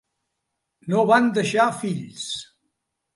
No 0.93 1.03
van 1.11 1.27
deixar 1.35 1.67
fills. 1.83 2.25